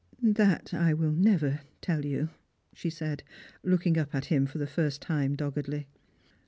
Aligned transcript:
"That 0.41 0.73
I 0.73 0.95
will 0.95 1.11
never 1.11 1.61
tell 1.79 2.03
you," 2.05 2.29
she 2.73 2.89
said, 2.89 3.21
looking 3.61 3.99
up 3.99 4.15
at 4.15 4.25
him 4.33 4.47
for 4.47 4.57
the 4.57 4.65
first 4.65 4.99
time 4.99 5.35
doggedly. 5.35 5.89